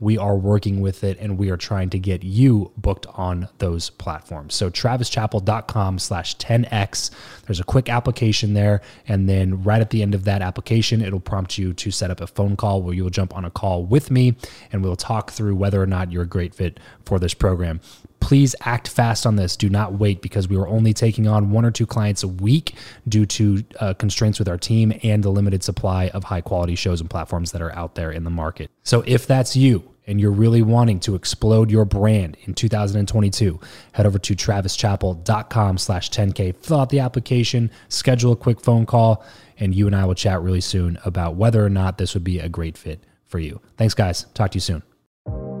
[0.00, 3.90] we are working with it and we are trying to get you booked on those
[3.90, 4.54] platforms.
[4.54, 7.10] So travischappell.com slash 10x.
[7.46, 8.80] There's a quick application there.
[9.06, 12.20] And then right at the end of that application, it'll prompt you to set up
[12.20, 14.36] a phone call where you'll jump on a call with me
[14.72, 17.80] and we'll talk through whether or not you're a great fit for this program
[18.20, 19.56] please act fast on this.
[19.56, 22.74] Do not wait because we were only taking on one or two clients a week
[23.08, 27.00] due to uh, constraints with our team and the limited supply of high quality shows
[27.00, 28.70] and platforms that are out there in the market.
[28.82, 33.60] So if that's you, and you're really wanting to explode your brand in 2022,
[33.92, 39.24] head over to travischappell.com slash 10K, fill out the application, schedule a quick phone call,
[39.60, 42.40] and you and I will chat really soon about whether or not this would be
[42.40, 43.60] a great fit for you.
[43.76, 44.24] Thanks, guys.
[44.34, 44.82] Talk to you soon.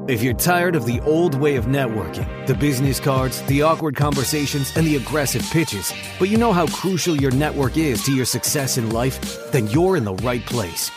[0.08, 4.74] If you're tired of the old way of networking, the business cards, the awkward conversations,
[4.74, 8.78] and the aggressive pitches, but you know how crucial your network is to your success
[8.78, 10.90] in life, then you're in the right place.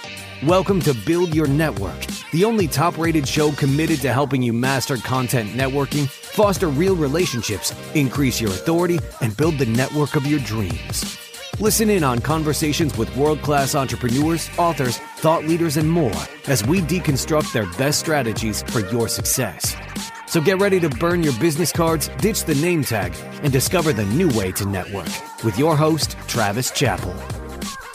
[0.46, 2.00] Welcome to Build Your Network,
[2.32, 7.76] the only top rated show committed to helping you master content networking, foster real relationships,
[7.94, 11.16] increase your authority, and build the network of your dreams.
[11.60, 16.12] Listen in on conversations with world class entrepreneurs, authors, thought leaders, and more
[16.48, 19.76] as we deconstruct their best strategies for your success.
[20.26, 23.14] So get ready to burn your business cards, ditch the name tag,
[23.44, 25.10] and discover the new way to network
[25.44, 27.16] with your host, Travis Chappell.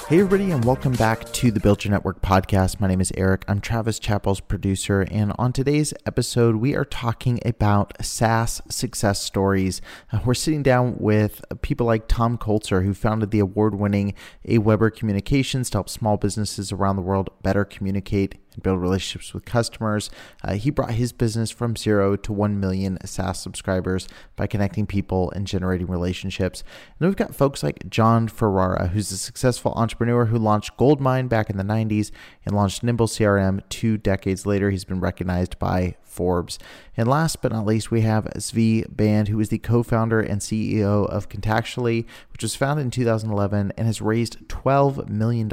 [0.09, 2.79] Hey, everybody, and welcome back to the Build Your Network podcast.
[2.79, 3.45] My name is Eric.
[3.49, 9.81] I'm Travis Chappell's producer, and on today's episode, we are talking about SaaS success stories.
[10.13, 14.15] Uh, we're sitting down with people like Tom Kulzer, who founded the award winning
[14.47, 19.45] AWeber Communications to help small businesses around the world better communicate and build relationships with
[19.45, 20.11] customers.
[20.43, 25.31] Uh, he brought his business from zero to 1 million SaaS subscribers by connecting people
[25.31, 26.63] and generating relationships.
[26.63, 31.29] And then we've got folks like Jon Ferrara, who's a successful entrepreneur who launched Goldmine
[31.29, 32.11] back in the 90s
[32.45, 34.71] and launched Nimble CRM two decades later.
[34.71, 36.59] He's been recognized by Forbes.
[36.97, 40.41] And last but not least, we have Zvi Band, who is the co founder and
[40.41, 45.49] CEO of Contactually, which was founded in 2011 and has raised $12 million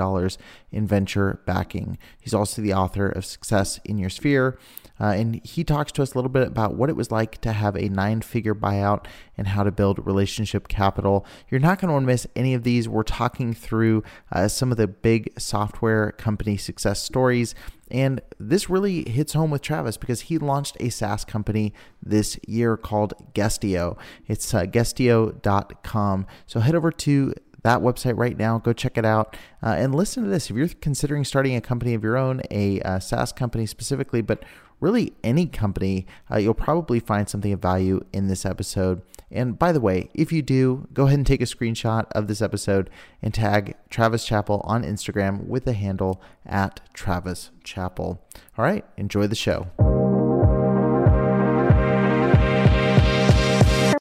[0.73, 1.97] in venture backing.
[2.19, 4.57] He's also the author of Success in Your Sphere.
[4.99, 7.51] Uh, and he talks to us a little bit about what it was like to
[7.51, 11.25] have a nine figure buyout and how to build relationship capital.
[11.49, 12.87] You're not going to want to miss any of these.
[12.87, 17.55] We're talking through uh, some of the big software company success stories
[17.93, 22.75] and this really hits home with Travis because he launched a SaaS company this year
[22.75, 23.97] called Guestio.
[24.27, 26.25] It's uh, guestio.com.
[26.47, 28.59] So head over to that website right now.
[28.59, 30.49] Go check it out uh, and listen to this.
[30.49, 34.43] If you're considering starting a company of your own, a uh, SaaS company specifically, but
[34.79, 39.01] really any company, uh, you'll probably find something of value in this episode.
[39.31, 42.41] And by the way, if you do, go ahead and take a screenshot of this
[42.41, 42.89] episode
[43.21, 48.21] and tag Travis Chappell on Instagram with the handle at Travis Chappell.
[48.57, 49.67] All right, enjoy the show.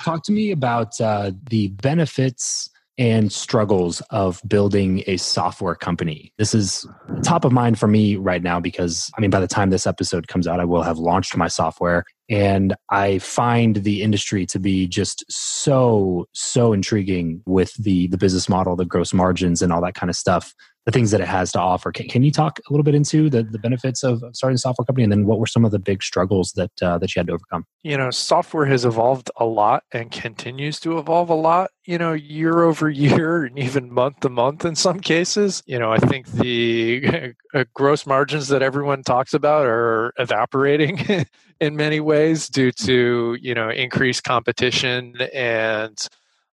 [0.03, 6.33] Talk to me about uh, the benefits and struggles of building a software company.
[6.37, 6.87] This is
[7.23, 10.29] top of mind for me right now because, I mean, by the time this episode
[10.29, 12.05] comes out, I will have launched my software.
[12.29, 18.49] And I find the industry to be just so, so intriguing with the, the business
[18.49, 20.55] model, the gross margins, and all that kind of stuff.
[20.85, 21.93] The things that it has to offer.
[21.93, 24.85] Can, can you talk a little bit into the, the benefits of, starting a software
[24.85, 27.29] company, and then what were some of the big struggles that uh, that you had
[27.29, 27.65] to overcome?
[27.83, 31.71] You know, software has evolved a lot and continues to evolve a lot.
[31.85, 35.63] You know, year over year and even month to month in some cases.
[35.67, 41.27] You know, I think the uh, gross margins that everyone talks about are evaporating
[41.61, 46.09] in many ways due to you know increased competition and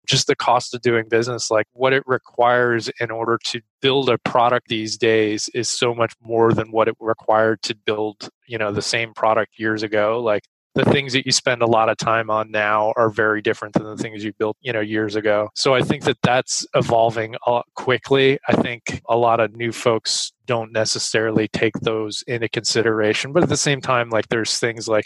[0.08, 4.18] just the cost of doing business like what it requires in order to build a
[4.18, 8.72] product these days is so much more than what it required to build you know
[8.72, 10.20] the same product years ago.
[10.20, 10.42] Like
[10.74, 13.84] the things that you spend a lot of time on now are very different than
[13.84, 15.50] the things you built you know years ago.
[15.54, 17.36] So i think that that's evolving
[17.74, 18.38] quickly.
[18.48, 23.50] I think a lot of new folks don't necessarily take those into consideration but at
[23.50, 25.04] the same time like there's things like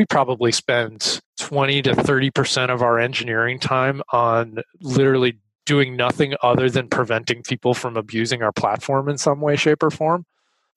[0.00, 5.36] we probably spend 20 to 30% of our engineering time on literally
[5.66, 9.90] doing nothing other than preventing people from abusing our platform in some way shape or
[9.90, 10.24] form.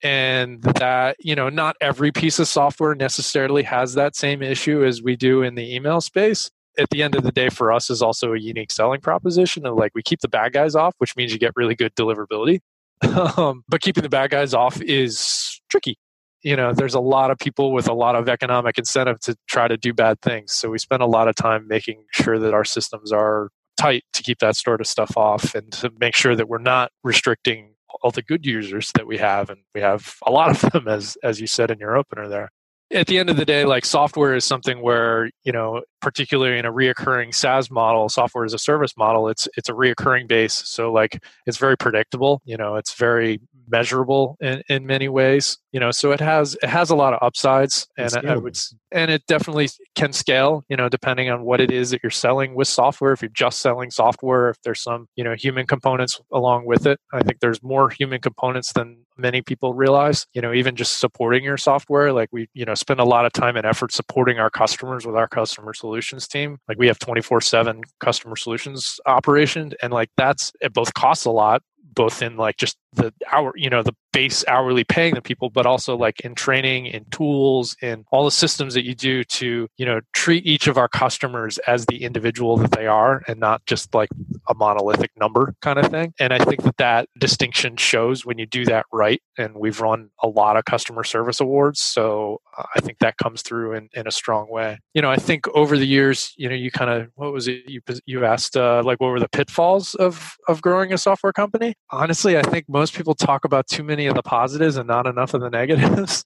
[0.03, 5.01] And that you know not every piece of software necessarily has that same issue as
[5.01, 6.51] we do in the email space.
[6.77, 9.77] At the end of the day for us is also a unique selling proposition of
[9.77, 12.59] like we keep the bad guys off which means you get really good deliverability.
[13.37, 15.97] Um, but keeping the bad guys off is tricky
[16.43, 19.67] you know there's a lot of people with a lot of economic incentive to try
[19.67, 22.65] to do bad things so we spend a lot of time making sure that our
[22.65, 26.47] systems are tight to keep that sort of stuff off and to make sure that
[26.47, 30.51] we're not restricting all the good users that we have and we have a lot
[30.51, 32.49] of them as as you said in your opener there
[32.91, 36.65] at the end of the day like software is something where you know particularly in
[36.65, 40.53] a reoccurring SaaS model, software as a service model, it's it's a reoccurring base.
[40.53, 42.41] So like it's very predictable.
[42.45, 45.57] You know, it's very measurable in, in many ways.
[45.71, 48.57] You know, so it has it has a lot of upsides, and I would
[48.91, 50.63] and it definitely can scale.
[50.69, 53.13] You know, depending on what it is that you're selling with software.
[53.13, 56.99] If you're just selling software, if there's some you know human components along with it,
[57.11, 60.27] I think there's more human components than many people realize.
[60.33, 63.33] You know, even just supporting your software, like we you know spend a lot of
[63.33, 66.59] time and effort supporting our customers with our customer solutions team.
[66.67, 69.73] Like we have 24 7 customer solutions operation.
[69.81, 71.61] And like that's, it both costs a lot,
[71.93, 75.65] both in like just the hour you know the base hourly paying the people but
[75.65, 79.85] also like in training in tools in all the systems that you do to you
[79.85, 83.93] know treat each of our customers as the individual that they are and not just
[83.95, 84.09] like
[84.49, 86.13] a monolithic number kind of thing.
[86.19, 90.09] And i think that that distinction shows when you do that right and we've run
[90.21, 94.07] a lot of customer service awards so uh, i think that comes through in, in
[94.07, 94.77] a strong way.
[94.93, 97.63] You know i think over the years you know you kind of what was it
[97.67, 101.73] you you asked uh, like what were the pitfalls of of growing a software company?
[101.89, 105.07] Honestly i think most most people talk about too many of the positives and not
[105.07, 106.25] enough of the negatives.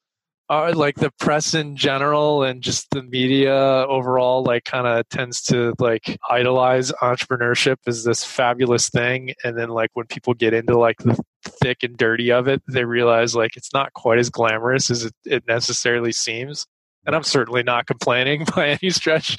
[0.50, 5.44] Uh, like the press in general and just the media overall like kind of tends
[5.44, 10.76] to like idolize entrepreneurship as this fabulous thing and then like when people get into
[10.80, 14.90] like the thick and dirty of it they realize like it's not quite as glamorous
[14.90, 16.66] as it, it necessarily seems
[17.06, 19.38] and i'm certainly not complaining by any stretch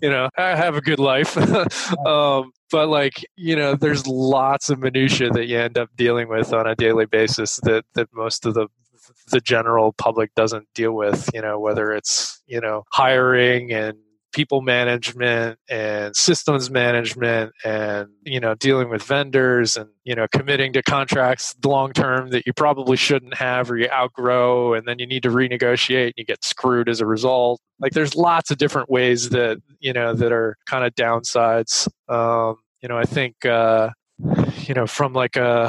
[0.00, 1.36] you know i have a good life.
[2.06, 6.52] Um, but like you know there's lots of minutia that you end up dealing with
[6.52, 8.68] on a daily basis that that most of the
[9.30, 13.96] the general public doesn't deal with you know whether it's you know hiring and
[14.38, 20.72] people management and systems management and you know dealing with vendors and you know committing
[20.72, 25.08] to contracts long term that you probably shouldn't have or you outgrow and then you
[25.08, 27.60] need to renegotiate and you get screwed as a result.
[27.80, 31.88] Like there's lots of different ways that you know that are kind of downsides.
[32.08, 33.90] Um, you know i think uh,
[34.66, 35.68] you know from like a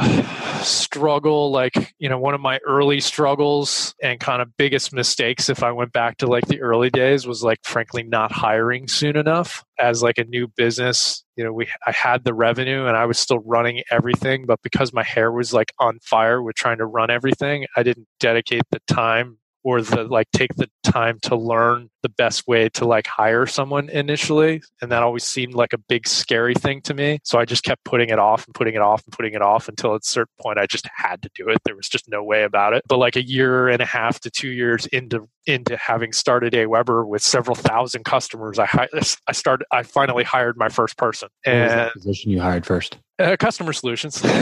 [0.63, 5.63] struggle like you know one of my early struggles and kind of biggest mistakes if
[5.63, 9.63] i went back to like the early days was like frankly not hiring soon enough.
[9.79, 13.17] As like a new business you know we i had the revenue and i was
[13.17, 17.09] still running everything but because my hair was like on fire with trying to run
[17.09, 22.09] everything i didn't dedicate the time or the like take the time to learn the
[22.09, 26.53] best way to like hire someone initially and that always seemed like a big scary
[26.53, 27.19] thing to me.
[27.23, 29.67] So i just kept putting it off and putting it off and putting it off
[29.67, 31.59] until at a certain point i just had to do it.
[31.65, 32.83] There was just no way about it.
[32.87, 37.07] But like a year and a half to two years into into having started Aweber
[37.07, 38.87] with several thousand customers i
[39.27, 41.29] i started i finally hired my first person.
[41.45, 42.97] And position you hired first?
[43.17, 44.23] Uh, customer solutions.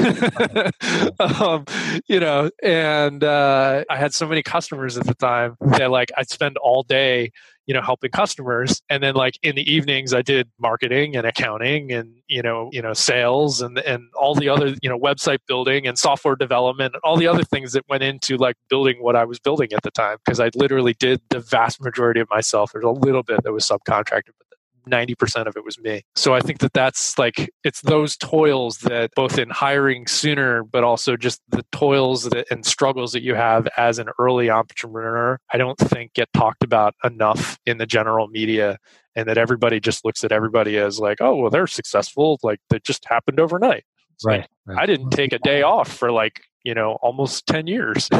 [1.19, 1.65] Um,
[2.07, 6.29] you know and uh, i had so many customers at the time that like i'd
[6.29, 7.31] spend all day
[7.67, 8.81] you know helping customers.
[8.89, 12.81] And then like in the evenings i did marketing and accounting and you know you
[12.81, 17.01] know sales and and all the other you know website building and software development and
[17.03, 19.91] all the other things that went into like building what i was building at the
[19.91, 20.17] time.
[20.25, 22.71] Because i literally did the vast majority of myself.
[22.73, 24.46] There's a little bit that was subcontracted but
[24.87, 26.03] 90% of it was me.
[26.15, 30.83] So I think that that's like, it's those toils that both in hiring sooner, but
[30.83, 35.57] also just the toils that, and struggles that you have as an early entrepreneur, I
[35.57, 38.77] don't think get talked about enough in the general media.
[39.15, 42.39] And that everybody just looks at everybody as like, oh, well, they're successful.
[42.43, 43.83] Like that just happened overnight.
[44.23, 44.77] right, right.
[44.77, 48.09] I didn't take a day off for like you know almost 10 years.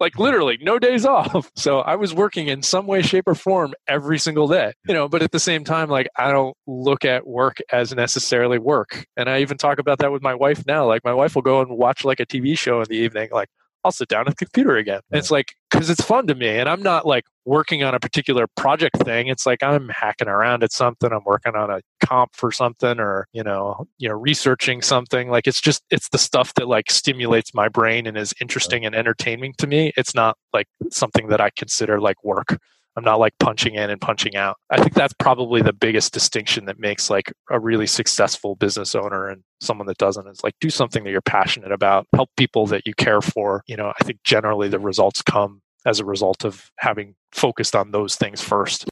[0.00, 1.50] Like literally no days off.
[1.56, 5.08] So i was working in some way shape or form every single day you know
[5.08, 9.06] but at the same time like i don't look at work as necessarily work.
[9.16, 10.86] And i even talk about that with my wife now.
[10.86, 13.48] Like my wife will go and watch like a tv show in the evening like
[13.88, 15.00] I'll sit down at the computer again.
[15.10, 16.48] And it's like, because it's fun to me.
[16.48, 19.28] And I'm not like working on a particular project thing.
[19.28, 21.10] It's like I'm hacking around at something.
[21.10, 25.30] I'm working on a comp for something or, you know, you know, researching something.
[25.30, 28.94] Like it's just, it's the stuff that like stimulates my brain and is interesting and
[28.94, 29.92] entertaining to me.
[29.96, 32.58] It's not like something that I consider like work.
[32.98, 34.56] I'm not like punching in and punching out.
[34.70, 39.28] I think that's probably the biggest distinction that makes like a really successful business owner
[39.28, 42.82] and someone that doesn't is like do something that you're passionate about, help people that
[42.86, 43.62] you care for.
[43.68, 47.92] You know, I think generally the results come as a result of having focused on
[47.92, 48.86] those things first.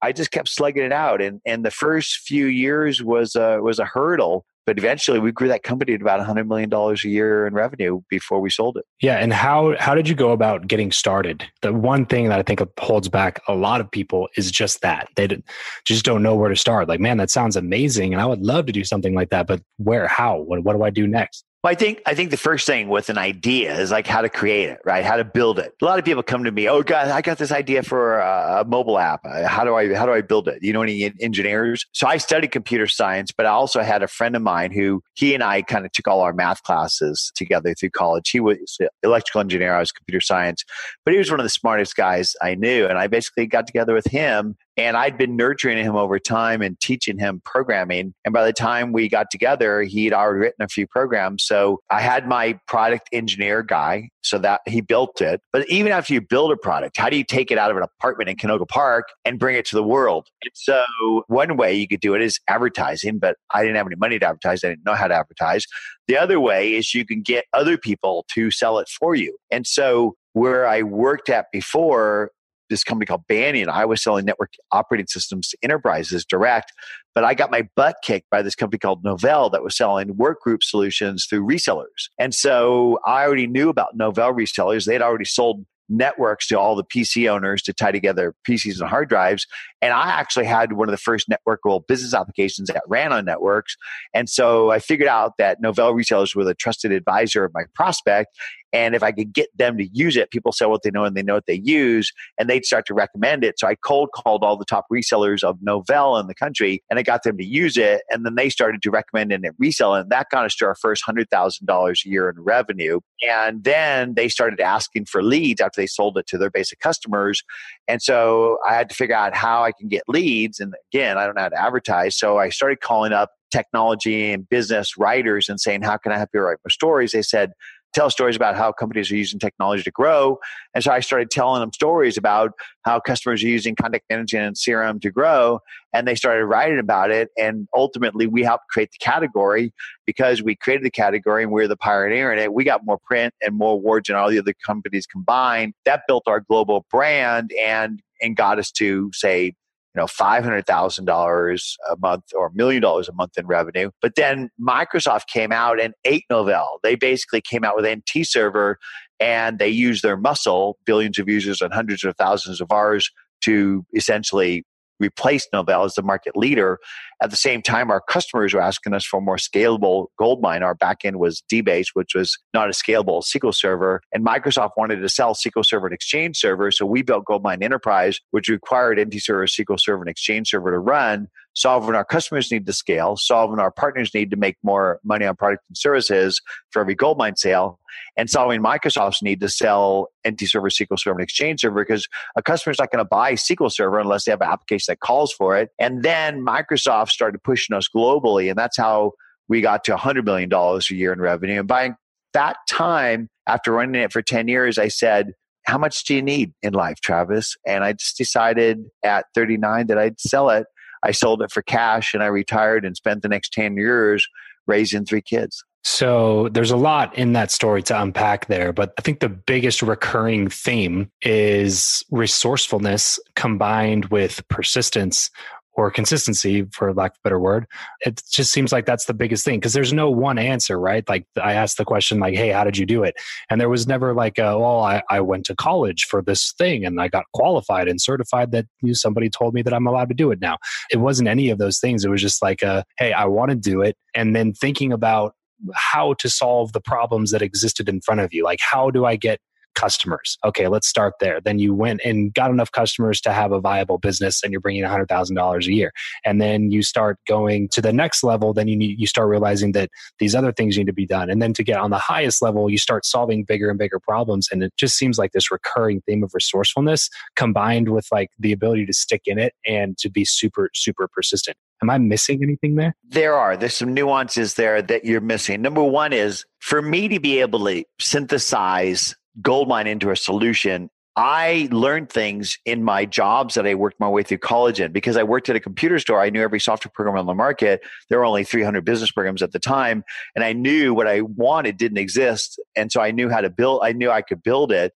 [0.00, 3.78] I just kept slugging it out, and and the first few years was a was
[3.78, 4.46] a hurdle.
[4.66, 8.02] But eventually, we grew that company to about hundred million dollars a year in revenue
[8.10, 8.84] before we sold it.
[9.00, 11.44] Yeah, and how how did you go about getting started?
[11.62, 15.08] The one thing that I think holds back a lot of people is just that
[15.14, 15.40] they
[15.84, 16.88] just don't know where to start.
[16.88, 19.62] Like, man, that sounds amazing, and I would love to do something like that, but
[19.76, 20.08] where?
[20.08, 20.38] How?
[20.38, 20.64] What?
[20.64, 21.44] What do I do next?
[21.66, 24.28] Well, I think I think the first thing with an idea is like how to
[24.28, 25.04] create it, right?
[25.04, 25.72] How to build it.
[25.82, 28.64] A lot of people come to me, "Oh God, I got this idea for a,
[28.64, 29.22] mobile app.
[29.24, 31.84] Uh, how do I how do I build it?" You know any engineers?
[31.90, 35.34] So I studied computer science, but I also had a friend of mine who he
[35.34, 38.30] and I kind of took all our math classes together through college.
[38.30, 40.62] He was electrical engineer, I was computer science,
[41.04, 43.92] but he was one of the smartest guys I knew, and I basically got together
[43.92, 48.14] with him and I'd been nurturing him over time and teaching him programming.
[48.24, 51.44] And by the time we got together, he'd already written a few programs.
[51.44, 55.40] So I had my product engineer guy, so that he built it.
[55.52, 57.82] But even after you build a product, how do you take it out of an
[57.84, 60.26] apartment in Canoga Park and bring it to the world?
[60.42, 60.82] And so
[61.28, 64.26] one way you could do it is advertising, but I didn't have any money to
[64.26, 64.64] advertise.
[64.64, 65.66] I didn't know how to advertise.
[66.08, 69.36] The other way is you can get other people to sell it for you.
[69.50, 72.30] And so where I worked at before,
[72.68, 73.68] this company called Banyan.
[73.68, 76.72] I was selling network operating systems to enterprises direct,
[77.14, 80.62] but I got my butt kicked by this company called Novell that was selling workgroup
[80.62, 82.08] solutions through resellers.
[82.18, 84.86] And so I already knew about Novell resellers.
[84.86, 88.88] They had already sold networks to all the PC owners to tie together PCs and
[88.88, 89.46] hard drives.
[89.82, 93.76] And I actually had one of the first networkable business applications that ran on networks.
[94.14, 98.36] And so I figured out that Novell resellers were the trusted advisor of my prospect.
[98.72, 101.16] And if I could get them to use it, people sell what they know and
[101.16, 103.58] they know what they use, and they'd start to recommend it.
[103.58, 107.02] So I cold called all the top resellers of Novell in the country, and I
[107.02, 108.02] got them to use it.
[108.10, 109.94] And then they started to recommend and resell.
[109.94, 113.00] And that got us to our first $100,000 a year in revenue.
[113.26, 117.42] And then they started asking for leads after they sold it to their basic customers.
[117.86, 120.60] And so I had to figure out how I can get leads.
[120.60, 122.16] And again, I don't know how to advertise.
[122.16, 126.30] So I started calling up technology and business writers and saying, How can I help
[126.34, 127.12] you write more stories?
[127.12, 127.52] They said,
[127.96, 130.38] tell stories about how companies are using technology to grow.
[130.74, 132.52] And so I started telling them stories about
[132.84, 135.60] how customers are using contact management and CRM to grow.
[135.94, 137.30] And they started writing about it.
[137.38, 139.72] And ultimately, we helped create the category
[140.04, 142.52] because we created the category and we are the pioneer in it.
[142.52, 145.72] We got more print and more awards than all the other companies combined.
[145.86, 149.54] That built our global brand and and got us to say
[149.96, 153.90] you know $500,000 a month or a million dollars a month in revenue.
[154.02, 156.78] But then Microsoft came out and ate Novell.
[156.82, 158.78] They basically came out with NT server
[159.18, 163.10] and they used their muscle, billions of users and hundreds of thousands of ours
[163.42, 164.64] to essentially
[165.00, 166.78] replaced Novell as the market leader.
[167.22, 170.62] At the same time, our customers were asking us for a more scalable Goldmine.
[170.62, 174.00] Our backend was DBase, which was not a scalable SQL server.
[174.12, 176.70] And Microsoft wanted to sell SQL Server and Exchange Server.
[176.70, 180.78] So we built Goldmine Enterprise, which required NT Server, SQL Server, and Exchange Server to
[180.78, 185.24] run solving our customers need to scale, solving our partners need to make more money
[185.24, 187.80] on products and services for every Goldmine sale,
[188.16, 192.42] and solving Microsoft's need to sell NT Server, SQL Server, and Exchange Server because a
[192.42, 195.56] customer's not going to buy SQL Server unless they have an application that calls for
[195.56, 195.70] it.
[195.78, 199.12] And then Microsoft started pushing us globally, and that's how
[199.48, 201.60] we got to $100 million a year in revenue.
[201.60, 201.92] And by
[202.34, 205.32] that time, after running it for 10 years, I said,
[205.64, 207.56] how much do you need in life, Travis?
[207.66, 210.66] And I just decided at 39 that I'd sell it
[211.06, 214.26] I sold it for cash and I retired and spent the next 10 years
[214.66, 215.64] raising three kids.
[215.84, 219.82] So there's a lot in that story to unpack there, but I think the biggest
[219.82, 225.30] recurring theme is resourcefulness combined with persistence
[225.76, 227.66] or consistency for lack of a better word
[228.00, 231.08] it just seems like that's the biggest thing because there's no one answer right?
[231.08, 233.14] Like i asked the question like hey how did you do it?
[233.50, 236.84] And there was never like a, well I, I went to college for this thing
[236.84, 240.14] and i got qualified and certified that you somebody told me that i'm allowed to
[240.14, 240.40] do it.
[240.40, 240.58] Now
[240.90, 243.56] it wasn't any of those things it was just like a, hey i want to
[243.56, 245.34] do it and then thinking about
[245.74, 249.16] how to solve the problems that existed in front of you like how do i
[249.16, 249.40] get
[249.76, 250.36] customers.
[250.44, 251.40] Okay, let's start there.
[251.40, 254.82] Then you went and got enough customers to have a viable business and you're bringing
[254.82, 255.92] $100,000 a year.
[256.24, 259.72] And then you start going to the next level, then you need you start realizing
[259.72, 261.30] that these other things need to be done.
[261.30, 264.48] And then to get on the highest level, you start solving bigger and bigger problems
[264.50, 268.86] and it just seems like this recurring theme of resourcefulness combined with like the ability
[268.86, 271.56] to stick in it and to be super super persistent.
[271.82, 272.96] Am I missing anything there?
[273.06, 273.56] There are.
[273.56, 275.60] There's some nuances there that you're missing.
[275.60, 281.68] Number one is for me to be able to synthesize goldmine into a solution I
[281.72, 285.22] learned things in my jobs that I worked my way through college in because I
[285.22, 286.20] worked at a computer store.
[286.20, 287.82] I knew every software program on the market.
[288.10, 290.04] There were only 300 business programs at the time.
[290.34, 292.60] And I knew what I wanted didn't exist.
[292.76, 294.92] And so I knew how to build, I knew I could build it.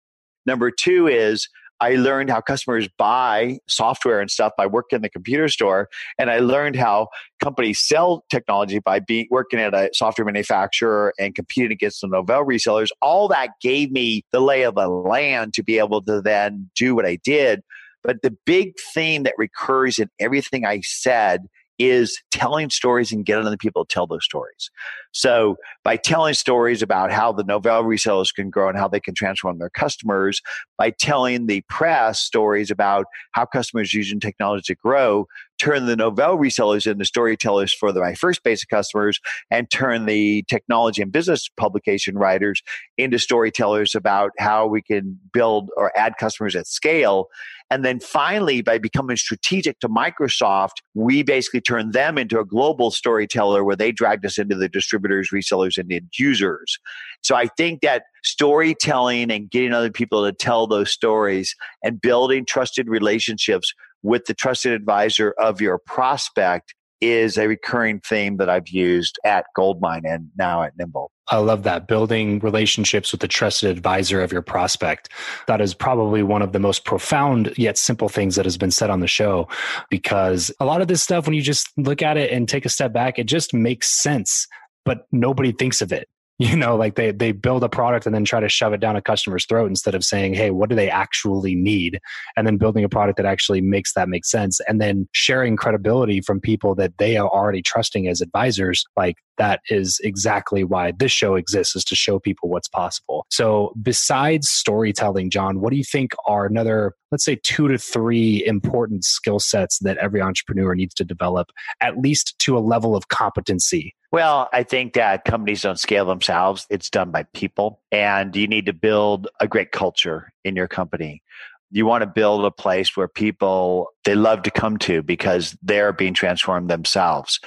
[0.45, 1.47] Number two is
[1.81, 5.89] I learned how customers buy software and stuff by working in the computer store.
[6.17, 7.07] And I learned how
[7.41, 12.45] companies sell technology by being working at a software manufacturer and competing against the Novell
[12.45, 12.89] resellers.
[13.01, 16.95] All that gave me the lay of the land to be able to then do
[16.95, 17.63] what I did.
[18.03, 21.47] But the big theme that recurs in everything I said
[21.79, 24.69] is telling stories and getting other people to tell those stories.
[25.11, 29.15] So by telling stories about how the Novell resellers can grow and how they can
[29.15, 30.41] transform their customers,
[30.77, 35.25] by telling the press stories about how customers using technology to grow,
[35.59, 39.19] turn the Novell resellers into storytellers for the, my first base of customers,
[39.51, 42.61] and turn the technology and business publication writers
[42.97, 47.27] into storytellers about how we can build or add customers at scale.
[47.71, 52.89] And then finally, by becoming strategic to Microsoft, we basically turned them into a global
[52.89, 56.79] storyteller where they dragged us into the distributors, resellers, and end users.
[57.21, 62.43] So I think that storytelling and getting other people to tell those stories and building
[62.43, 68.67] trusted relationships with the trusted advisor of your prospect is a recurring theme that I've
[68.67, 71.11] used at Goldmine and now at Nimble.
[71.29, 71.87] I love that.
[71.87, 75.09] Building relationships with the trusted advisor of your prospect.
[75.47, 78.89] That is probably one of the most profound yet simple things that has been said
[78.89, 79.47] on the show
[79.89, 82.69] because a lot of this stuff, when you just look at it and take a
[82.69, 84.47] step back, it just makes sense,
[84.83, 86.09] but nobody thinks of it
[86.39, 88.95] you know like they they build a product and then try to shove it down
[88.95, 91.99] a customer's throat instead of saying hey what do they actually need
[92.35, 96.21] and then building a product that actually makes that make sense and then sharing credibility
[96.21, 101.11] from people that they are already trusting as advisors like that is exactly why this
[101.11, 105.83] show exists is to show people what's possible so besides storytelling Jon what do you
[105.83, 110.93] think are another let's say two to three important skill sets that every entrepreneur needs
[110.93, 111.49] to develop
[111.81, 116.28] at least to a level of competency well, I think that companies don't scale themselves.
[116.69, 117.81] It's done by people.
[117.91, 121.23] And you need to build a great culture in your company.
[121.71, 125.93] You want to build a place where people they love to come to because they're
[125.93, 127.39] being transformed themselves.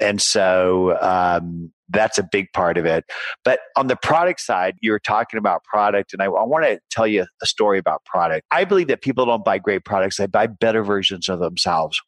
[0.00, 3.04] And so um, that's a big part of it.
[3.44, 6.78] But on the product side, you were talking about product, and I, I want to
[6.90, 8.46] tell you a story about product.
[8.52, 12.00] I believe that people don't buy great products, they buy better versions of themselves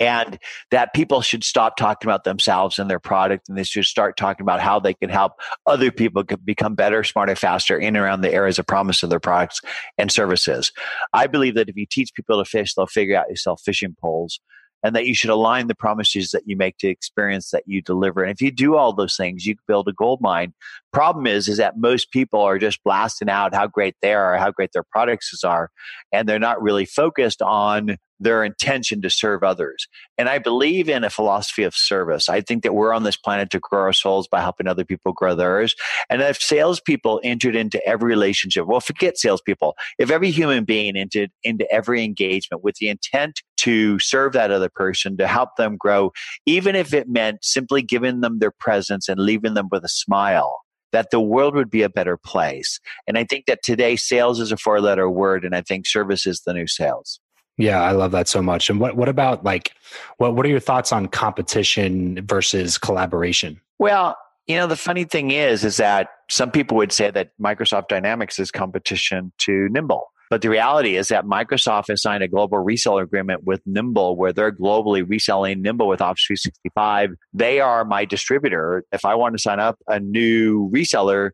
[0.00, 0.38] and
[0.70, 4.44] that people should stop talking about themselves and their product and they should start talking
[4.44, 5.32] about how they can help
[5.66, 9.20] other people become better smarter faster in and around the areas of promise of their
[9.20, 9.60] products
[9.96, 10.72] and services
[11.12, 14.40] i believe that if you teach people to fish they'll figure out yourself fishing poles
[14.82, 18.22] and that you should align the promises that you make to experience that you deliver.
[18.22, 20.54] And if you do all those things, you build a gold mine.
[20.92, 24.52] Problem is, is that most people are just blasting out how great they are, how
[24.52, 25.70] great their products are,
[26.12, 29.86] and they're not really focused on their intention to serve others.
[30.16, 32.28] And I believe in a philosophy of service.
[32.28, 35.12] I think that we're on this planet to grow our souls by helping other people
[35.12, 35.74] grow theirs.
[36.10, 39.76] And if salespeople entered into every relationship, well, forget salespeople.
[39.98, 44.68] If every human being entered into every engagement with the intent to serve that other
[44.68, 46.12] person, to help them grow,
[46.46, 50.62] even if it meant simply giving them their presence and leaving them with a smile,
[50.92, 52.80] that the world would be a better place.
[53.06, 56.26] And I think that today sales is a four letter word, and I think service
[56.26, 57.20] is the new sales.
[57.58, 58.70] Yeah, I love that so much.
[58.70, 59.72] And what what about like
[60.16, 63.60] what what are your thoughts on competition versus collaboration?
[63.78, 64.16] Well,
[64.46, 68.38] you know, the funny thing is is that some people would say that Microsoft Dynamics
[68.38, 70.12] is competition to Nimble.
[70.30, 74.32] But the reality is that Microsoft has signed a global reseller agreement with Nimble where
[74.32, 77.14] they're globally reselling Nimble with Office 365.
[77.32, 78.84] They are my distributor.
[78.92, 81.30] If I want to sign up a new reseller,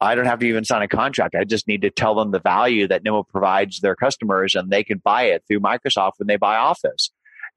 [0.00, 1.34] I don't have to even sign a contract.
[1.34, 4.84] I just need to tell them the value that Nimble provides their customers and they
[4.84, 7.10] can buy it through Microsoft when they buy Office.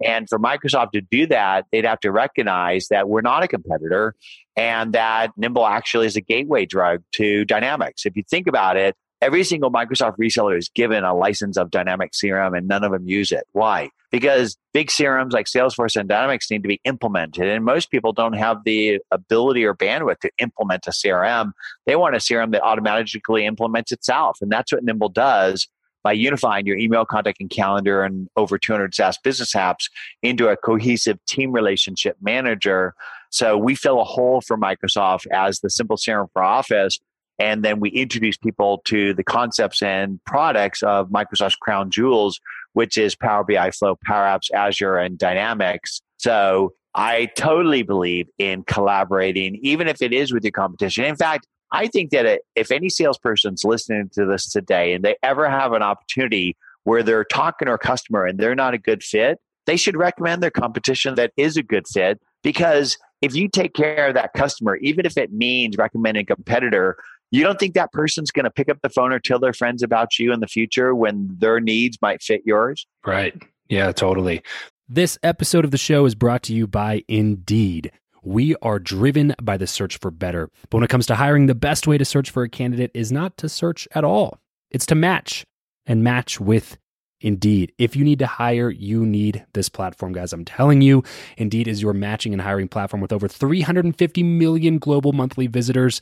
[0.03, 4.15] And for Microsoft to do that, they'd have to recognize that we're not a competitor
[4.55, 8.05] and that Nimble actually is a gateway drug to Dynamics.
[8.05, 12.19] If you think about it, every single Microsoft reseller is given a license of Dynamics
[12.21, 13.45] CRM and none of them use it.
[13.51, 13.89] Why?
[14.11, 17.47] Because big CRMs like Salesforce and Dynamics need to be implemented.
[17.47, 21.51] And most people don't have the ability or bandwidth to implement a CRM.
[21.85, 24.39] They want a CRM that automatically implements itself.
[24.41, 25.67] And that's what Nimble does
[26.03, 29.89] by unifying your email, contact, and calendar and over 200 SaaS business apps
[30.23, 32.95] into a cohesive team relationship manager.
[33.29, 36.99] So we fill a hole for Microsoft as the simple CRM for Office.
[37.41, 42.39] And then we introduce people to the concepts and products of Microsoft's crown jewels,
[42.73, 46.01] which is Power BI, Flow, Power Apps, Azure, and Dynamics.
[46.17, 51.03] So I totally believe in collaborating, even if it is with your competition.
[51.03, 55.49] In fact, I think that if any salesperson's listening to this today and they ever
[55.49, 59.39] have an opportunity where they're talking to a customer and they're not a good fit,
[59.65, 64.07] they should recommend their competition that is a good fit because if you take care
[64.07, 66.97] of that customer, even if it means recommending a competitor,
[67.31, 69.81] you don't think that person's going to pick up the phone or tell their friends
[69.81, 72.85] about you in the future when their needs might fit yours?
[73.05, 73.33] Right.
[73.69, 74.43] Yeah, totally.
[74.89, 77.91] This episode of the show is brought to you by Indeed.
[78.23, 80.49] We are driven by the search for better.
[80.69, 83.11] But when it comes to hiring, the best way to search for a candidate is
[83.11, 84.39] not to search at all,
[84.69, 85.45] it's to match
[85.85, 86.77] and match with
[87.21, 87.71] Indeed.
[87.77, 90.33] If you need to hire, you need this platform, guys.
[90.33, 91.03] I'm telling you,
[91.37, 96.01] Indeed is your matching and hiring platform with over 350 million global monthly visitors,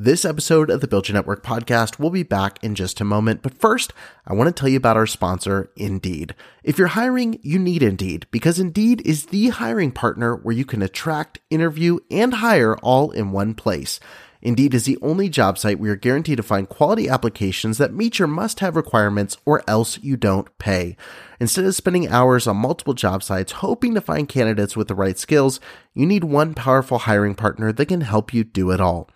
[0.00, 3.42] This episode of the Build Your Network podcast will be back in just a moment,
[3.42, 3.92] but first,
[4.24, 6.36] I want to tell you about our sponsor, Indeed.
[6.62, 10.82] If you're hiring, you need Indeed because Indeed is the hiring partner where you can
[10.82, 13.98] attract, interview, and hire all in one place.
[14.40, 18.20] Indeed is the only job site where you're guaranteed to find quality applications that meet
[18.20, 20.96] your must have requirements or else you don't pay.
[21.40, 25.18] Instead of spending hours on multiple job sites hoping to find candidates with the right
[25.18, 25.58] skills,
[25.92, 29.10] you need one powerful hiring partner that can help you do it all.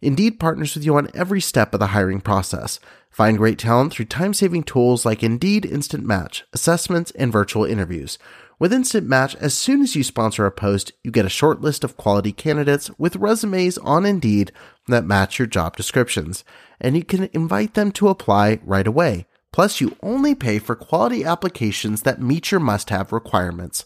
[0.00, 2.78] Indeed partners with you on every step of the hiring process.
[3.10, 8.18] Find great talent through time saving tools like Indeed Instant Match, assessments, and virtual interviews.
[8.60, 11.84] With Instant Match, as soon as you sponsor a post, you get a short list
[11.84, 14.52] of quality candidates with resumes on Indeed
[14.86, 16.44] that match your job descriptions,
[16.80, 19.26] and you can invite them to apply right away.
[19.52, 23.84] Plus, you only pay for quality applications that meet your must have requirements.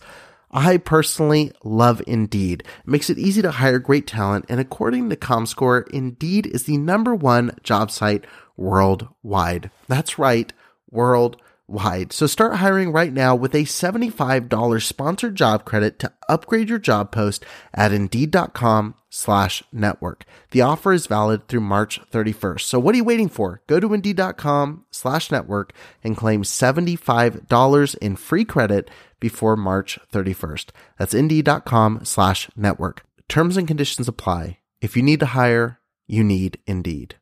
[0.52, 2.62] I personally love Indeed.
[2.62, 6.76] It makes it easy to hire great talent, and according to ComScore, Indeed is the
[6.76, 9.70] number one job site worldwide.
[9.88, 10.52] That's right,
[10.90, 12.12] worldwide.
[12.12, 17.12] So start hiring right now with a $75 sponsored job credit to upgrade your job
[17.12, 20.24] post at indeed.com slash network.
[20.50, 22.60] The offer is valid through March 31st.
[22.60, 23.62] So what are you waiting for?
[23.66, 25.72] Go to indeed.com slash network
[26.04, 28.90] and claim $75 in free credit
[29.22, 30.66] before March 31st.
[30.98, 33.06] That's indeed.com slash network.
[33.28, 34.58] Terms and conditions apply.
[34.82, 37.21] If you need to hire, you need Indeed.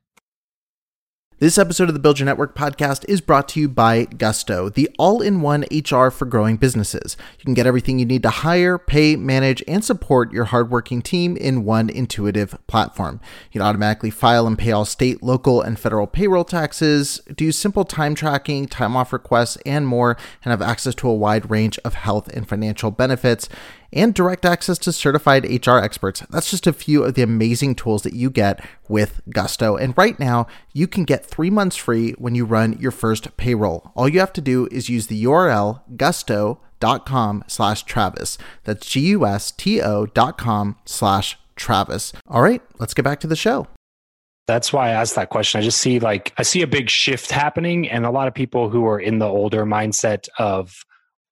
[1.40, 4.90] This episode of the Build Your Network podcast is brought to you by Gusto, the
[4.98, 7.16] all in one HR for growing businesses.
[7.38, 11.38] You can get everything you need to hire, pay, manage, and support your hardworking team
[11.38, 13.22] in one intuitive platform.
[13.50, 17.86] You can automatically file and pay all state, local, and federal payroll taxes, do simple
[17.86, 21.94] time tracking, time off requests, and more, and have access to a wide range of
[21.94, 23.48] health and financial benefits
[23.92, 26.22] and direct access to certified HR experts.
[26.30, 29.76] That's just a few of the amazing tools that you get with Gusto.
[29.76, 33.92] And right now, you can get three months free when you run your first payroll.
[33.94, 38.38] All you have to do is use the URL gusto.com slash Travis.
[38.64, 42.12] That's G-U-S-T-O dot com slash Travis.
[42.26, 43.66] All right, let's get back to the show.
[44.46, 45.60] That's why I asked that question.
[45.60, 48.68] I just see like I see a big shift happening and a lot of people
[48.68, 50.84] who are in the older mindset of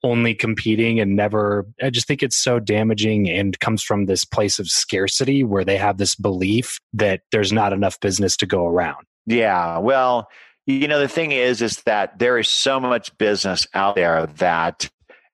[0.05, 4.59] only competing and never i just think it's so damaging and comes from this place
[4.59, 9.05] of scarcity where they have this belief that there's not enough business to go around.
[9.27, 10.29] Yeah well
[10.67, 14.89] you know the thing is is that there is so much business out there that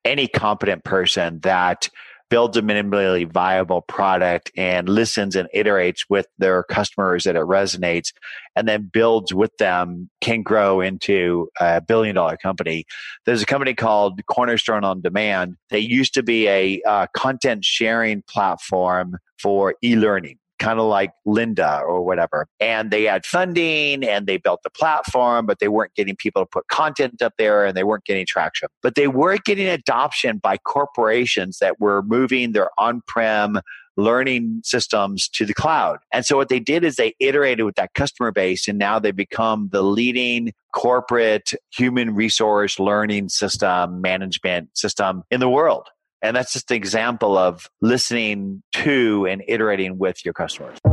[0.05, 1.89] any competent person that
[2.31, 8.13] builds a minimally viable product and listens and iterates with their customers that it resonates
[8.57, 12.85] and then builds with them can grow into a billion dollar company.
[13.27, 15.57] There's a company called Cornerstone on Demand.
[15.71, 21.83] They used to be a uh, content sharing platform for e-learning kind of like Lynda
[21.83, 22.47] or whatever.
[22.61, 26.47] And they had funding and they built the platform, but they weren't getting people to
[26.47, 28.69] put content up there and they weren't getting traction.
[28.83, 33.61] But they were getting adoption by corporations that were moving their on prem
[33.97, 35.99] learning systems to the cloud.
[36.13, 39.13] And so what they did is they iterated with that customer base and now they
[39.13, 45.89] become the leading corporate human resource learning system management system in the world.
[46.25, 50.79] And that's just an example of listening to and iterating with your customers.
[50.87, 50.93] You've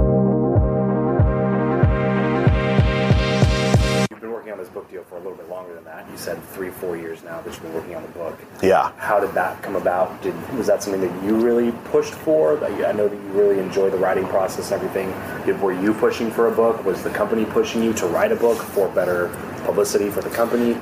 [4.20, 6.06] been working on this book deal for a little bit longer than that.
[6.12, 8.38] You said three, four years now that you've been working on the book.
[8.62, 8.92] Yeah.
[8.98, 10.22] How did that come about?
[10.22, 12.62] Did was that something that you really pushed for?
[12.66, 15.14] I know that you really enjoy the writing process and everything.
[15.46, 16.84] Did, were you pushing for a book?
[16.84, 19.30] Was the company pushing you to write a book for better
[19.64, 20.76] publicity for the company?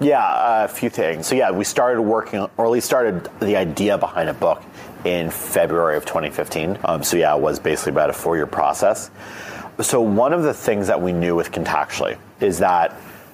[0.00, 1.26] Yeah, a few things.
[1.26, 4.62] So yeah, we started working, or at least started the idea behind a book
[5.04, 6.78] in February of 2015.
[6.84, 9.10] Um, so yeah, it was basically about a four-year process.
[9.80, 12.92] So one of the things that we knew with Contactually is that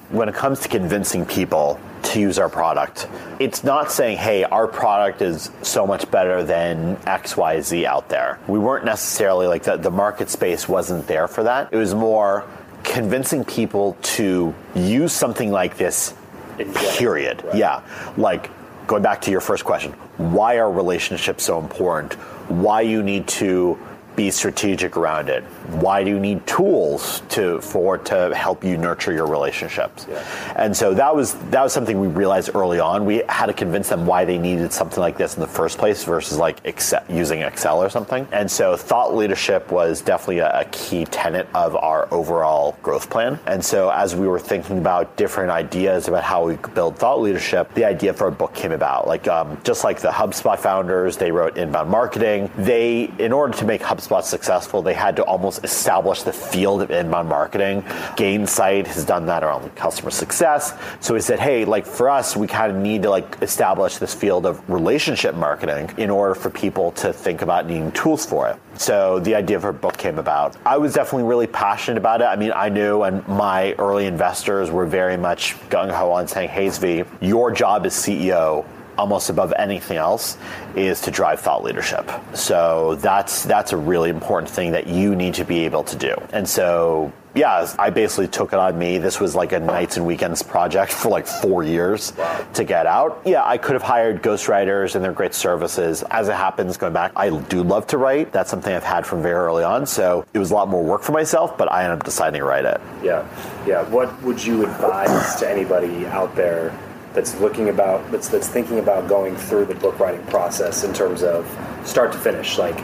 [0.09, 3.07] when it comes to convincing people to use our product,
[3.39, 8.39] it's not saying, hey, our product is so much better than XYZ out there.
[8.47, 11.73] We weren't necessarily like the, the market space wasn't there for that.
[11.73, 12.45] It was more
[12.83, 16.13] convincing people to use something like this
[16.57, 17.43] period.
[17.43, 17.55] Right.
[17.55, 18.13] Yeah.
[18.17, 18.49] Like
[18.87, 22.13] going back to your first question, why are relationships so important?
[22.49, 23.77] Why you need to
[24.17, 25.43] be strategic around it.
[25.79, 30.07] Why do you need tools to for to help you nurture your relationships?
[30.09, 30.53] Yeah.
[30.55, 33.05] And so that was that was something we realized early on.
[33.05, 36.03] We had to convince them why they needed something like this in the first place
[36.03, 38.27] versus like Excel, using Excel or something.
[38.31, 43.39] And so thought leadership was definitely a, a key tenet of our overall growth plan.
[43.45, 47.21] And so as we were thinking about different ideas about how we could build thought
[47.21, 49.07] leadership, the idea for a book came about.
[49.07, 52.49] Like um, just like the HubSpot founders, they wrote inbound marketing.
[52.57, 56.81] They in order to make HubSpot HubSpot successful, they had to almost establish the field
[56.81, 57.81] of inbound marketing.
[58.15, 60.73] Gainsight has done that around customer success.
[60.99, 64.13] So we said, hey, like for us, we kind of need to like establish this
[64.13, 68.57] field of relationship marketing in order for people to think about needing tools for it.
[68.79, 70.55] So the idea of her book came about.
[70.65, 72.25] I was definitely really passionate about it.
[72.25, 76.49] I mean, I knew, and my early investors were very much gung ho on saying,
[76.49, 78.65] hey, Zvi, your job as CEO
[78.97, 80.37] almost above anything else
[80.75, 82.09] is to drive thought leadership.
[82.33, 86.15] So that's that's a really important thing that you need to be able to do.
[86.33, 88.97] And so yeah, I basically took it on me.
[88.97, 92.13] This was like a nights and weekends project for like four years
[92.53, 93.21] to get out.
[93.25, 96.03] Yeah, I could have hired ghostwriters and they're great services.
[96.09, 98.31] As it happens, going back, I do love to write.
[98.31, 99.85] That's something I've had from very early on.
[99.85, 102.45] So it was a lot more work for myself, but I ended up deciding to
[102.45, 102.81] write it.
[103.03, 103.27] Yeah.
[103.67, 103.83] Yeah.
[103.89, 106.77] What would you advise to anybody out there
[107.17, 111.23] that's looking about that's that's thinking about going through the book writing process in terms
[111.23, 111.43] of
[111.83, 112.77] start to finish, like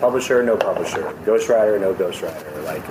[0.00, 2.82] publisher, no publisher, ghostwriter, no ghostwriter, like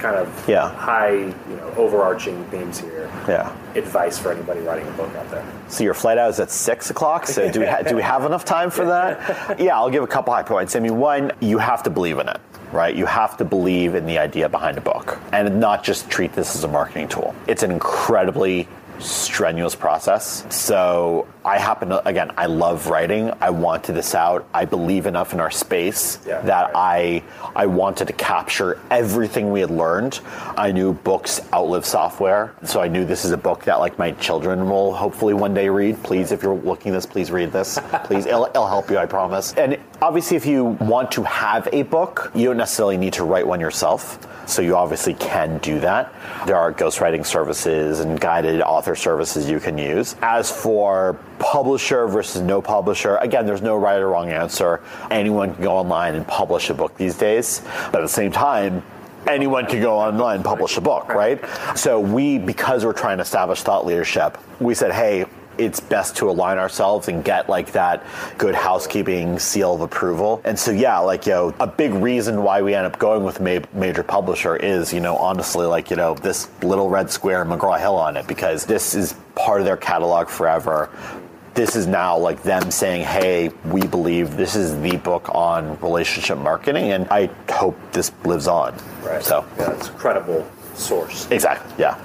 [0.00, 0.74] kind of yeah.
[0.74, 3.08] high, you know, overarching themes here.
[3.28, 3.54] Yeah.
[3.76, 5.46] Advice for anybody writing a book out there.
[5.68, 7.28] So your flight out is at six o'clock.
[7.28, 9.60] So do we ha- do we have enough time for that?
[9.60, 10.74] yeah, I'll give a couple high points.
[10.74, 12.40] I mean, one, you have to believe in it
[12.72, 12.94] right?
[12.94, 16.54] You have to believe in the idea behind a book and not just treat this
[16.54, 17.34] as a marketing tool.
[17.48, 18.68] It's an incredibly
[19.00, 20.44] strenuous process.
[20.54, 23.32] So I happen to, again, I love writing.
[23.40, 24.46] I wanted this out.
[24.52, 27.22] I believe enough in our space Yeah, that I
[27.56, 30.20] I wanted to capture everything we had learned.
[30.56, 34.12] I knew books outlive software, so I knew this is a book that like my
[34.12, 36.02] children will hopefully one day read.
[36.02, 37.78] Please, if you're looking at this, please read this.
[38.04, 39.54] Please, it'll, it'll help you, I promise.
[39.54, 43.46] And obviously, if you want to have a book, you don't necessarily need to write
[43.46, 44.26] one yourself.
[44.46, 46.12] So you obviously can do that.
[46.46, 50.16] There are ghostwriting services and guided author services you can use.
[50.22, 54.80] As for publisher versus no publisher, again, there's no right or wrong answer.
[55.10, 57.62] Anyone can go online and publish a book these days.
[57.90, 58.84] But at the same time,
[59.26, 61.42] anyone can go online and publish a book, right?
[61.76, 65.26] So we, because we're trying to establish thought leadership, we said, hey,
[65.58, 68.02] it's best to align ourselves and get like that
[68.38, 70.40] good housekeeping seal of approval.
[70.44, 73.40] And so, yeah, like, you know, a big reason why we end up going with
[73.40, 77.78] ma- major publisher is, you know, honestly, like, you know, this little red square McGraw
[77.78, 80.88] Hill on it because this is part of their catalog forever.
[81.54, 86.38] This is now like them saying, hey, we believe this is the book on relationship
[86.38, 88.76] marketing, and I hope this lives on.
[89.02, 89.22] Right.
[89.22, 91.28] So, yeah, it's a credible source.
[91.30, 91.98] exactly, yeah.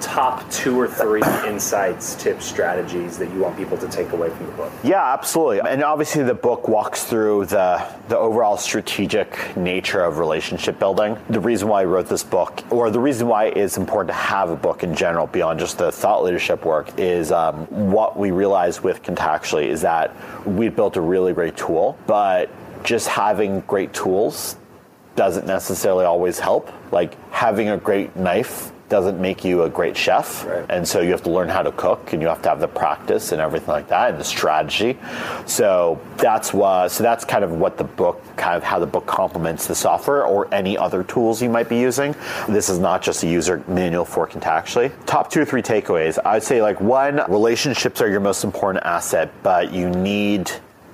[0.00, 4.46] Top two or three insights, tips, strategies that you want people to take away from
[4.46, 4.72] the book.
[4.82, 5.60] Yeah, absolutely.
[5.60, 11.16] And obviously, the book walks through the the overall strategic nature of relationship building.
[11.28, 14.50] The reason why I wrote this book, or the reason why it's important to have
[14.50, 18.80] a book in general beyond just the thought leadership work, is um, what we realized
[18.82, 20.14] with Contactually is that
[20.46, 22.50] we built a really great tool, but
[22.84, 24.56] just having great tools
[25.16, 26.70] doesn't necessarily always help.
[26.92, 30.44] Like having a great knife doesn't make you a great chef.
[30.46, 30.64] Right.
[30.68, 32.68] And so you have to learn how to cook and you have to have the
[32.68, 34.98] practice and everything like that and the strategy.
[35.46, 39.06] So that's what so that's kind of what the book kind of how the book
[39.06, 42.14] complements the software or any other tools you might be using.
[42.48, 44.92] This is not just a user manual for Contactually.
[45.06, 46.18] Top two or three takeaways.
[46.24, 50.50] I'd say like one, relationships are your most important asset, but you need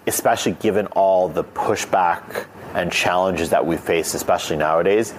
[0.06, 5.14] especially given all the pushback and challenges that we face, especially nowadays,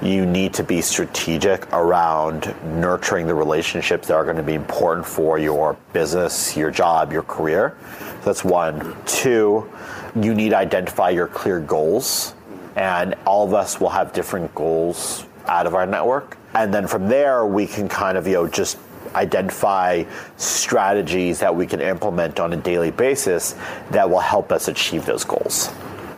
[0.00, 5.06] you need to be strategic around nurturing the relationships that are going to be important
[5.06, 7.76] for your business, your job, your career.
[8.24, 8.96] That's one.
[9.06, 9.70] Two,
[10.14, 12.34] you need to identify your clear goals,
[12.76, 16.38] and all of us will have different goals out of our network.
[16.54, 18.78] And then from there, we can kind of, you know, just
[19.14, 20.04] identify
[20.36, 23.56] strategies that we can implement on a daily basis
[23.90, 25.70] that will help us achieve those goals.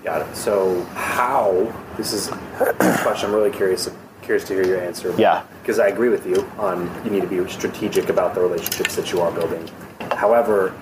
[0.05, 0.37] Got it.
[0.37, 1.73] So, how?
[1.97, 3.29] This is a question.
[3.29, 3.89] I'm really curious
[4.23, 5.15] curious to hear your answer.
[5.19, 5.45] Yeah.
[5.61, 9.13] Because I agree with you on you need to be strategic about the relationships that
[9.13, 9.69] you are building.
[10.13, 10.75] However,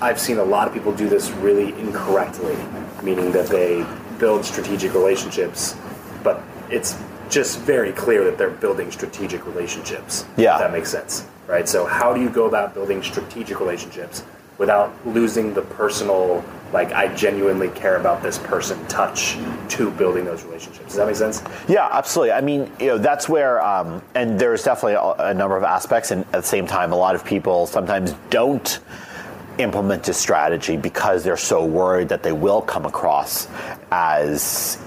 [0.00, 2.56] I've seen a lot of people do this really incorrectly,
[3.02, 3.86] meaning that they
[4.18, 5.76] build strategic relationships,
[6.22, 10.26] but it's just very clear that they're building strategic relationships.
[10.36, 10.54] Yeah.
[10.54, 11.26] If that makes sense.
[11.46, 11.68] Right?
[11.68, 14.24] So how do you go about building strategic relationships
[14.60, 19.36] without losing the personal like I genuinely care about this person touch
[19.70, 20.86] to building those relationships.
[20.86, 21.42] Does that make sense?
[21.66, 22.32] Yeah, absolutely.
[22.32, 26.12] I mean, you know, that's where, um, and there's definitely a, a number of aspects,
[26.12, 28.78] and at the same time, a lot of people sometimes don't
[29.58, 33.48] implement a strategy because they're so worried that they will come across
[33.90, 34.78] as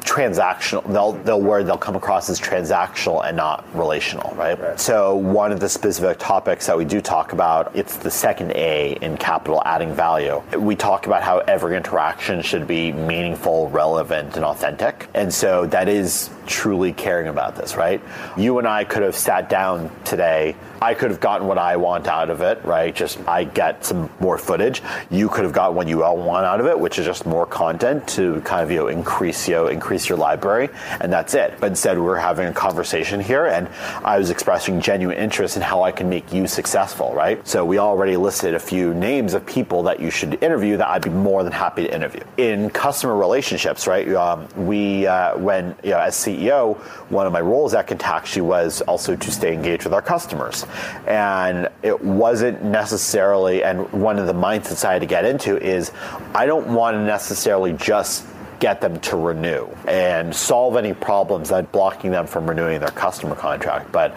[0.00, 4.58] transactional they'll they'll worry they'll come across as transactional and not relational right?
[4.58, 4.80] Right.
[4.80, 8.96] so one of the specific topics that we do talk about it's the second a
[9.00, 14.44] in capital adding value we talk about how every interaction should be meaningful relevant and
[14.44, 18.00] authentic and so that is truly caring about this right
[18.36, 22.06] you and i could have sat down today I could have gotten what I want
[22.06, 22.94] out of it, right?
[22.94, 24.82] Just I get some more footage.
[25.10, 27.44] You could have got what you all want out of it, which is just more
[27.44, 31.54] content to kind of you know increase you know, increase your library, and that's it.
[31.60, 33.68] But instead, we're having a conversation here, and
[34.04, 37.46] I was expressing genuine interest in how I can make you successful, right?
[37.46, 41.02] So we already listed a few names of people that you should interview that I'd
[41.02, 42.22] be more than happy to interview.
[42.38, 44.08] In customer relationships, right?
[44.14, 46.78] Um, we uh, when you know as CEO,
[47.10, 50.64] one of my roles at Contactually was also to stay engaged with our customers
[51.06, 55.92] and it wasn't necessarily and one of the mindsets i had to get into is
[56.34, 58.26] i don't want to necessarily just
[58.60, 63.34] get them to renew and solve any problems that blocking them from renewing their customer
[63.34, 63.90] contract.
[63.90, 64.16] But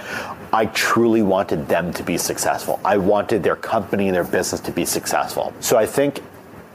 [0.52, 2.80] i truly wanted them to be successful.
[2.86, 5.54] I wanted their company and their business to be successful.
[5.62, 6.22] So i think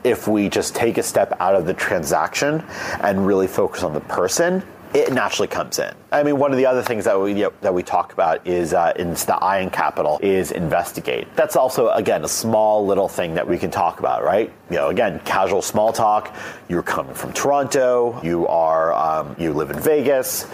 [0.03, 2.64] if we just take a step out of the transaction
[3.01, 4.62] and really focus on the person
[4.94, 5.92] it naturally comes in.
[6.11, 8.46] I mean, one of the other things that we you know, that we talk about
[8.46, 11.29] is uh, in the I in capital is investigate.
[11.37, 14.53] That's also again a small little thing that we can talk about, right?
[14.70, 16.35] You know, again, casual small talk.
[16.68, 18.20] You're coming from Toronto.
[18.22, 20.46] You are um, you live in Vegas.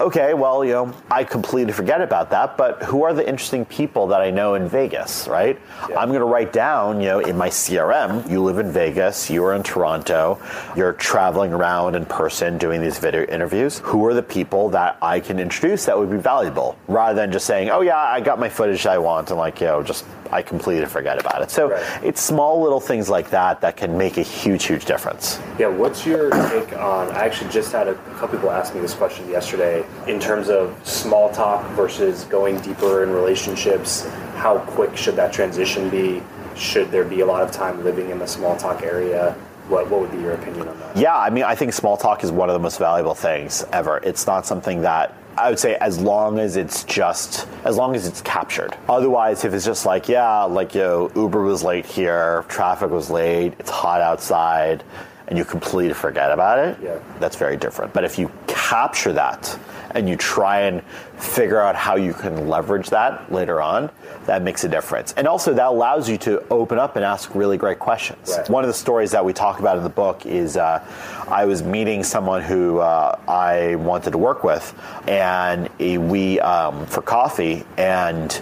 [0.00, 4.06] Okay, well, you know, I completely forget about that, but who are the interesting people
[4.08, 5.60] that I know in Vegas, right?
[5.88, 5.98] Yeah.
[5.98, 9.44] I'm going to write down, you know, in my CRM, you live in Vegas, you
[9.44, 10.38] are in Toronto,
[10.74, 13.80] you're traveling around in person doing these video interviews.
[13.80, 17.46] Who are the people that I can introduce that would be valuable rather than just
[17.46, 20.42] saying, oh, yeah, I got my footage I want and like, you know, just I
[20.42, 21.50] completely forget about it.
[21.50, 22.04] So right.
[22.04, 25.40] it's small little things like that that can make a huge, huge difference.
[25.58, 27.10] Yeah, what's your take on?
[27.10, 30.76] I actually just had a couple people ask me this question yesterday in terms of
[30.86, 34.06] small talk versus going deeper in relationships.
[34.36, 36.22] How quick should that transition be?
[36.56, 39.32] Should there be a lot of time living in the small talk area?
[39.68, 40.96] What, what would be your opinion on that?
[40.96, 43.98] Yeah, I mean, I think small talk is one of the most valuable things ever.
[43.98, 48.06] It's not something that I would say as long as it's just as long as
[48.06, 48.76] it's captured.
[48.88, 53.10] Otherwise, if it's just like yeah, like you know, Uber was late here, traffic was
[53.10, 54.82] late, it's hot outside,
[55.30, 56.98] and you completely forget about it, yeah.
[57.20, 57.92] that's very different.
[57.92, 59.58] But if you capture that
[59.92, 60.82] and you try and
[61.16, 63.90] figure out how you can leverage that later on,
[64.26, 65.12] that makes a difference.
[65.12, 68.36] And also, that allows you to open up and ask really great questions.
[68.36, 68.50] Right.
[68.50, 70.84] One of the stories that we talk about in the book is uh,
[71.28, 74.74] I was meeting someone who uh, I wanted to work with,
[75.08, 78.40] and we um, for coffee, and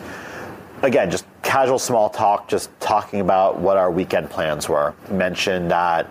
[0.82, 4.94] again, just casual small talk, just talking about what our weekend plans were.
[5.10, 6.06] Mentioned that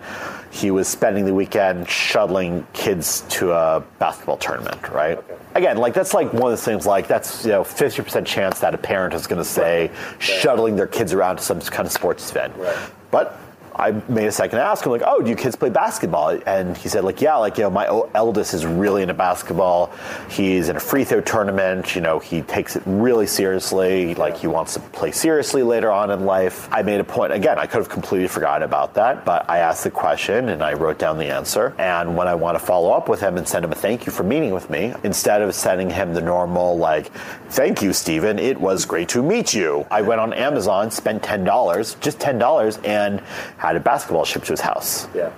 [0.50, 5.18] he was spending the weekend shuttling kids to a basketball tournament, right?
[5.18, 5.34] Okay.
[5.54, 8.60] Again, like that's like one of the things like that's you know fifty percent chance
[8.60, 10.22] that a parent is going to say right.
[10.22, 12.56] shuttling their kids around to some kind of sports event.
[12.56, 12.90] Right.
[13.10, 13.38] But
[13.78, 16.88] I made a second ask him like, "Oh, do you kids play basketball?" And he
[16.88, 19.90] said like, "Yeah, like you know, my eldest is really into basketball.
[20.28, 21.94] He's in a free throw tournament.
[21.94, 24.14] You know, he takes it really seriously.
[24.14, 27.58] Like he wants to play seriously later on in life." I made a point again.
[27.58, 30.98] I could have completely forgotten about that, but I asked the question and I wrote
[30.98, 31.74] down the answer.
[31.78, 34.12] And when I want to follow up with him and send him a thank you
[34.12, 37.10] for meeting with me, instead of sending him the normal like,
[37.50, 38.38] "Thank you, Stephen.
[38.38, 42.38] It was great to meet you," I went on Amazon, spent ten dollars, just ten
[42.38, 43.20] dollars, and
[43.56, 45.08] had a basketball shipped to his house.
[45.14, 45.30] Yeah.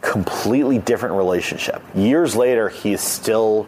[0.00, 1.82] Completely different relationship.
[1.94, 3.66] Years later, he's still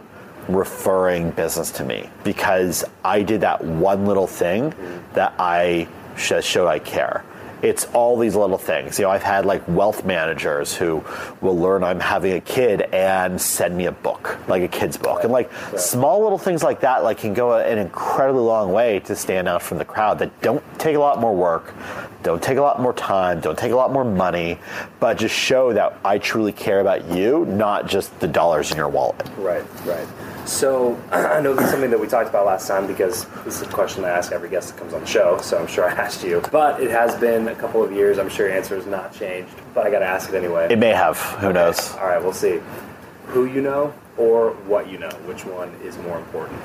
[0.49, 4.73] referring business to me because I did that one little thing
[5.15, 7.25] that I showed I care
[7.67, 8.97] it's all these little things.
[8.97, 11.05] You know, I've had like wealth managers who
[11.41, 15.25] will learn I'm having a kid and send me a book, like a kid's book.
[15.25, 19.17] And like small little things like that like can go an incredibly long way to
[19.17, 21.75] stand out from the crowd that don't take a lot more work,
[22.23, 24.61] don't take a lot more time, don't take a lot more money,
[25.01, 28.89] but just show that I truly care about you, not just the dollars in your
[28.89, 29.29] wallet.
[29.39, 30.07] Right, right.
[30.47, 33.63] So I know this is something that we talked about last time because this is
[33.63, 35.39] a question I ask every guest that comes on the show.
[35.39, 38.19] So I'm sure I asked you, but it has been a couple of years.
[38.19, 40.69] I'm sure your answer has not changed, but I got to ask it anyway.
[40.71, 41.19] It may have.
[41.19, 41.55] Who okay.
[41.55, 41.93] knows?
[41.95, 42.61] All right, we'll see.
[43.27, 45.11] Who you know or what you know?
[45.27, 46.61] Which one is more important?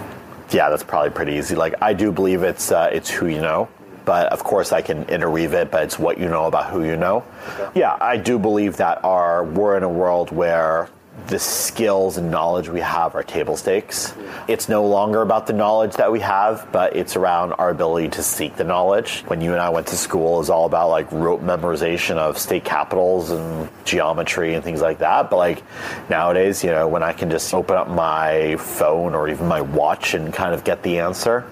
[0.51, 1.55] Yeah, that's probably pretty easy.
[1.55, 3.69] Like I do believe it's uh, it's who you know
[4.03, 6.97] but of course I can interweave it, but it's what you know about who you
[6.97, 7.23] know.
[7.59, 7.79] Okay.
[7.81, 10.89] Yeah, I do believe that our we're in a world where
[11.27, 14.13] the skills and knowledge we have are table stakes.
[14.47, 18.23] It's no longer about the knowledge that we have, but it's around our ability to
[18.23, 19.21] seek the knowledge.
[19.27, 22.37] When you and I went to school, it was all about like rote memorization of
[22.37, 25.29] state capitals and geometry and things like that.
[25.29, 25.63] But like
[26.09, 30.13] nowadays, you know, when I can just open up my phone or even my watch
[30.13, 31.45] and kind of get the answer,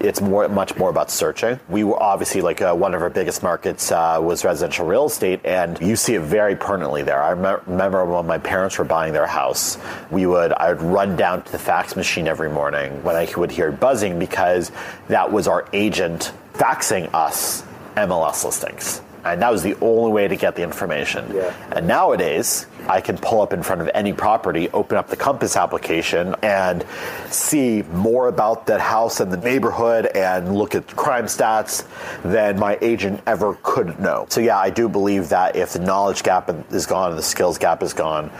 [0.00, 1.58] it's more much more about searching.
[1.68, 5.40] We were obviously like uh, one of our biggest markets uh, was residential real estate,
[5.44, 7.22] and you see it very permanently there.
[7.22, 9.78] I rem- remember when my parents were buying their house,
[10.10, 13.50] we would I would run down to the fax machine every morning when I would
[13.50, 14.70] hear buzzing because
[15.08, 17.62] that was our agent faxing us
[17.96, 19.02] MLS listings.
[19.24, 21.34] And that was the only way to get the information.
[21.34, 21.54] Yeah.
[21.72, 25.56] And nowadays, I can pull up in front of any property, open up the Compass
[25.56, 26.84] application, and
[27.28, 31.86] see more about that house and the neighborhood and look at crime stats
[32.22, 34.26] than my agent ever could know.
[34.30, 37.58] So, yeah, I do believe that if the knowledge gap is gone and the skills
[37.58, 38.30] gap is gone,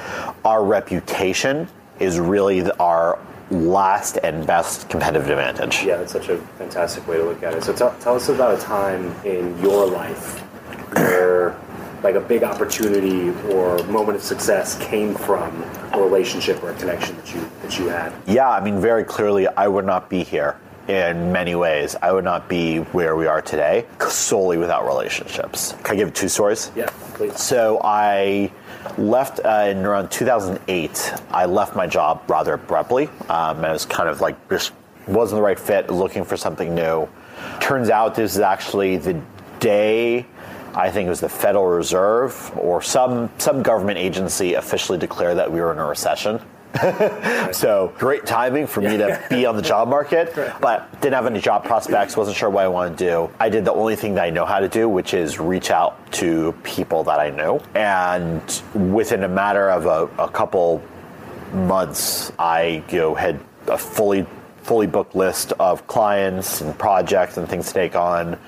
[0.45, 1.68] our reputation
[1.99, 3.18] is really our
[3.51, 5.83] last and best competitive advantage.
[5.83, 7.64] Yeah, that's such a fantastic way to look at it.
[7.64, 10.43] So, t- tell us about a time in your life
[10.95, 11.59] where
[12.03, 15.62] like a big opportunity or moment of success came from
[15.93, 18.12] a relationship or a connection that you that you had?
[18.26, 20.59] Yeah, I mean, very clearly, I would not be here
[20.89, 21.97] in many ways.
[22.01, 25.74] I would not be where we are today solely without relationships.
[25.84, 26.70] Can I give two stories?
[26.74, 27.39] Yeah, please.
[27.39, 28.51] So I
[28.97, 31.14] left uh, in around 2008.
[31.30, 34.72] I left my job rather abruptly, um, and it was kind of like just
[35.07, 35.91] wasn't the right fit.
[35.91, 37.09] Looking for something new.
[37.61, 39.20] Turns out this is actually the
[39.61, 40.26] day
[40.79, 45.51] I think it was the Federal Reserve or some some government agency officially declared that
[45.51, 46.41] we were in a recession.
[47.53, 51.41] so great timing for me to be on the job market, but didn't have any
[51.41, 53.31] job prospects, wasn't sure what I wanted to do.
[53.41, 56.12] I did the only thing that I know how to do, which is reach out
[56.12, 57.61] to people that I know.
[57.74, 58.41] And
[58.93, 60.81] within a matter of a, a couple
[61.53, 64.26] months, I you know, had a fully
[64.69, 68.39] fully booked list of clients and projects and things to take on.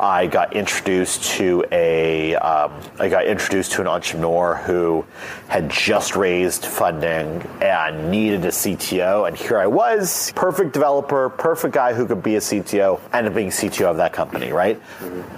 [0.00, 5.04] I got introduced to a um, I got introduced to an entrepreneur who
[5.48, 11.74] had just raised funding and needed a CTO, and here I was, perfect developer, perfect
[11.74, 14.52] guy who could be a CTO, ended up being CTO of that company.
[14.52, 14.80] Right?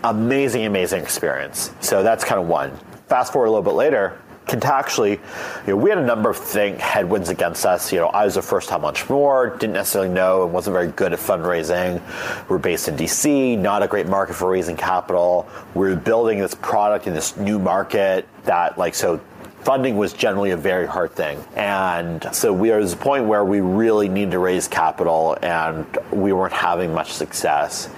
[0.04, 1.72] Amazing, amazing experience.
[1.80, 2.78] So that's kind of one.
[3.08, 4.16] Fast forward a little bit later,
[4.48, 5.20] contactually, you
[5.68, 7.92] know, we had a number of thing headwinds against us.
[7.92, 11.18] You know, I was a first-time entrepreneur, didn't necessarily know, and wasn't very good at
[11.18, 12.02] fundraising.
[12.48, 15.46] We're based in DC, not a great market for raising capital.
[15.74, 19.20] We are building this product in this new market that, like, so
[19.60, 21.38] funding was generally a very hard thing.
[21.54, 25.84] And so we are at a point where we really need to raise capital, and
[26.10, 27.90] we weren't having much success.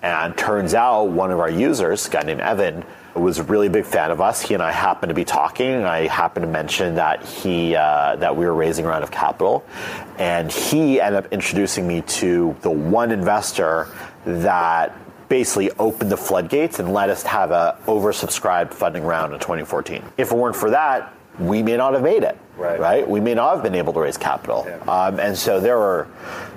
[0.00, 2.84] And turns out one of our users, a guy named Evan,
[3.20, 4.40] was a really big fan of us.
[4.40, 8.16] He and I happened to be talking, and I happened to mention that he uh,
[8.16, 9.64] that we were raising a round of capital,
[10.18, 13.88] and he ended up introducing me to the one investor
[14.24, 14.96] that
[15.28, 20.02] basically opened the floodgates and let us have a oversubscribed funding round in 2014.
[20.16, 22.38] If it weren't for that, we may not have made it.
[22.56, 22.80] Right.
[22.80, 23.08] right?
[23.08, 24.64] We may not have been able to raise capital.
[24.66, 24.78] Yeah.
[24.90, 26.08] Um, and so there were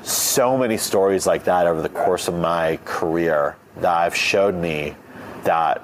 [0.02, 4.96] so many stories like that over the course of my career that have showed me
[5.44, 5.84] that